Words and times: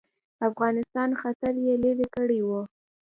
افغانستان 0.49 1.09
خطر 1.21 1.53
یې 1.65 1.73
لیري 1.83 2.07
کړی 2.15 2.39
وو. 2.47 2.61